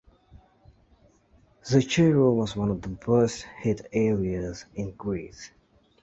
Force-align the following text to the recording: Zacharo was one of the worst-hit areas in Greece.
Zacharo 1.63 2.33
was 2.33 2.55
one 2.55 2.71
of 2.71 2.81
the 2.81 2.97
worst-hit 3.05 3.85
areas 3.93 4.65
in 4.73 4.93
Greece. 4.95 5.51